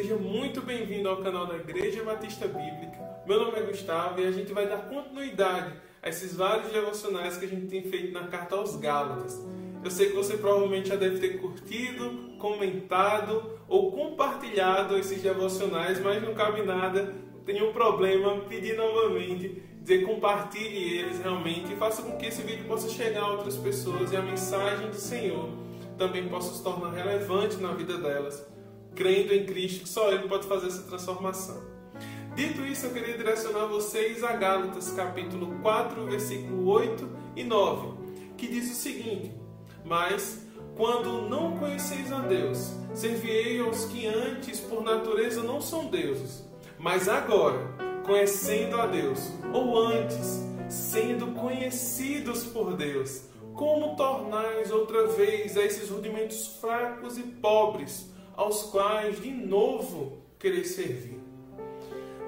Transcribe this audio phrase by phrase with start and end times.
[0.00, 2.98] muito bem-vindo ao canal da Igreja Batista Bíblica.
[3.26, 7.44] Meu nome é Gustavo e a gente vai dar continuidade a esses vários devocionais que
[7.44, 9.38] a gente tem feito na carta aos Gálatas.
[9.84, 16.22] Eu sei que você provavelmente já deve ter curtido, comentado ou compartilhado esses devocionais, mas
[16.22, 17.14] não cabe nada,
[17.44, 22.64] tenho um problema, pedir novamente, dizer compartilhe eles realmente e faça com que esse vídeo
[22.64, 25.50] possa chegar a outras pessoas e a mensagem do Senhor
[25.98, 28.50] também possa se tornar relevante na vida delas
[28.94, 31.62] crendo em Cristo, que só Ele pode fazer essa transformação.
[32.34, 37.98] Dito isso, eu queria direcionar vocês a Gálatas, capítulo 4, versículo 8 e 9,
[38.38, 39.32] que diz o seguinte:
[39.84, 40.46] Mas
[40.76, 46.42] quando não conheceis a Deus, serviei aos que antes por natureza não são deuses,
[46.78, 47.58] mas agora,
[48.06, 55.90] conhecendo a Deus, ou antes, sendo conhecidos por Deus, como tornais outra vez a esses
[55.90, 58.10] rudimentos fracos e pobres?
[58.36, 61.20] Aos quais de novo querer servir.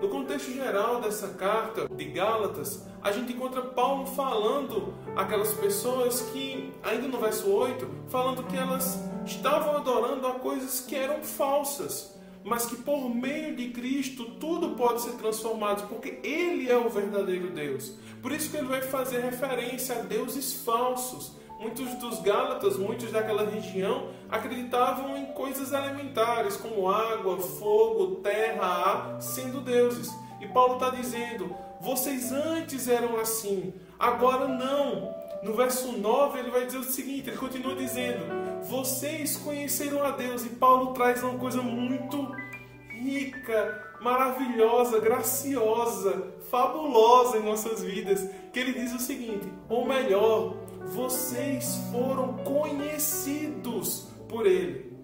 [0.00, 6.72] No contexto geral dessa carta de Gálatas, a gente encontra Paulo falando aquelas pessoas que,
[6.82, 12.66] ainda no verso 8, falando que elas estavam adorando a coisas que eram falsas, mas
[12.66, 17.94] que por meio de Cristo tudo pode ser transformado, porque Ele é o verdadeiro Deus.
[18.20, 23.48] Por isso que ele vai fazer referência a deuses falsos, Muitos dos Gálatas, muitos daquela
[23.48, 30.12] região, acreditavam em coisas elementares, como água, fogo, terra, ar, sendo deuses.
[30.40, 35.14] E Paulo está dizendo: vocês antes eram assim, agora não.
[35.42, 38.24] No verso 9 ele vai dizer o seguinte: ele continua dizendo,
[38.62, 40.44] vocês conheceram a Deus.
[40.44, 42.26] E Paulo traz uma coisa muito
[42.88, 48.28] rica, maravilhosa, graciosa, fabulosa em nossas vidas.
[48.54, 54.94] Que ele diz o seguinte: ou melhor, vocês foram conhecidos por Ele.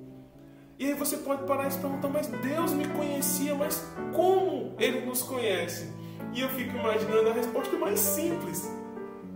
[0.79, 5.01] E aí você pode parar e se perguntar, mas Deus me conhecia, mas como Ele
[5.01, 5.93] nos conhece?
[6.33, 8.71] E eu fico imaginando a resposta mais simples.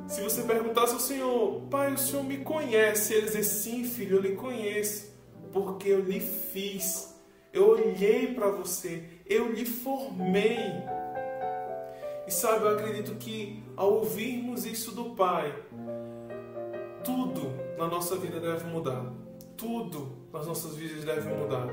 [0.06, 3.12] Se você perguntasse ao Senhor, Pai, o Senhor me conhece?
[3.14, 5.12] Ele dizer, sim, filho, eu lhe conheço,
[5.52, 7.14] porque eu lhe fiz,
[7.52, 10.58] eu olhei para você, eu lhe formei.
[12.26, 15.54] E sabe, eu acredito que ao ouvirmos isso do Pai,
[17.04, 19.12] tudo na nossa vida deve mudar.
[19.56, 21.68] Tudo nas nossas vidas deve mudar.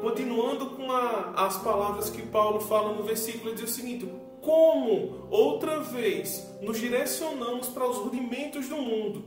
[0.00, 4.10] Continuando com a, as palavras que Paulo fala no versículo, ele diz o seguinte:
[4.40, 9.24] Como outra vez nos direcionamos para os rudimentos do mundo?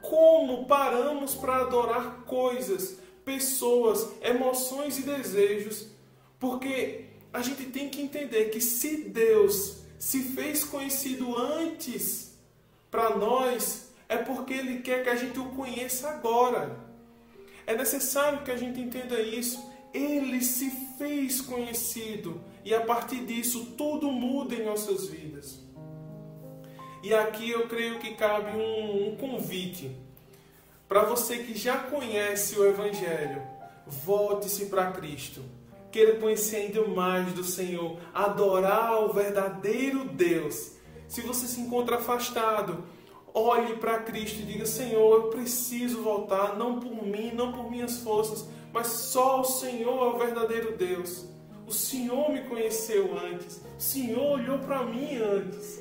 [0.00, 5.88] Como paramos para adorar coisas, pessoas, emoções e desejos?
[6.38, 12.34] Porque a gente tem que entender que se Deus se fez conhecido antes
[12.90, 16.76] para nós, é porque Ele quer que a gente o conheça agora.
[17.66, 19.70] É necessário que a gente entenda isso.
[19.92, 25.60] Ele se fez conhecido e a partir disso tudo muda em nossas vidas.
[27.02, 29.96] E aqui eu creio que cabe um, um convite
[30.90, 33.40] para você que já conhece o Evangelho,
[33.86, 35.40] volte-se para Cristo.
[35.90, 40.72] Queira conhecer ainda mais do Senhor, adorar o verdadeiro Deus.
[41.08, 42.84] Se você se encontra afastado,
[43.32, 47.98] Olhe para Cristo e diga: Senhor, eu preciso voltar, não por mim, não por minhas
[47.98, 51.28] forças, mas só o Senhor é o verdadeiro Deus.
[51.66, 55.80] O Senhor me conheceu antes, o Senhor olhou para mim antes.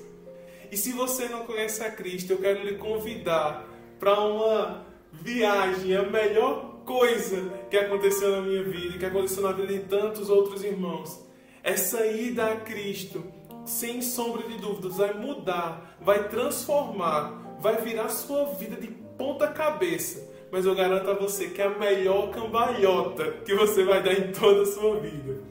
[0.72, 3.68] E se você não conhece a Cristo, eu quero lhe convidar
[4.00, 9.51] para uma viagem, a melhor coisa que aconteceu na minha vida e que aconteceu na
[9.51, 11.23] vida de tantos outros irmãos.
[11.63, 13.23] É sair a Cristo
[13.63, 20.28] sem sombra de dúvidas, vai mudar, vai transformar, vai virar sua vida de ponta cabeça.
[20.51, 24.31] Mas eu garanto a você que é a melhor cambalhota que você vai dar em
[24.31, 25.44] toda a sua vida.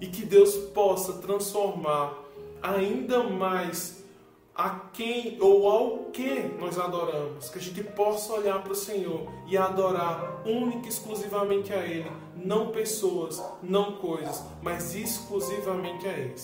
[0.00, 2.18] E que Deus possa transformar
[2.60, 3.99] ainda mais
[4.54, 7.48] a quem ou ao que nós adoramos.
[7.48, 12.10] Que a gente possa olhar para o Senhor e adorar única e exclusivamente a Ele.
[12.36, 16.34] Não pessoas, não coisas, mas exclusivamente a Ele.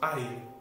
[0.00, 0.52] A Ele.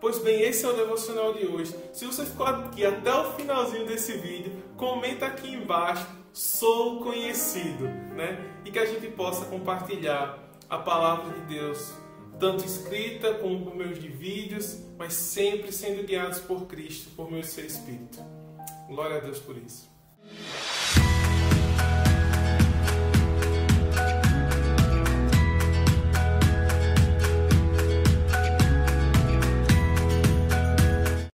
[0.00, 1.74] Pois bem, esse é o devocional de hoje.
[1.92, 7.84] Se você ficou aqui até o finalzinho desse vídeo, comenta aqui embaixo, sou conhecido,
[8.14, 8.38] né?
[8.64, 10.38] E que a gente possa compartilhar
[10.70, 11.92] a palavra de Deus,
[12.38, 17.44] tanto escrita como por meio de vídeos, mas sempre sendo guiados por Cristo, por do
[17.44, 18.18] seu Espírito.
[18.88, 19.88] Glória a Deus por isso.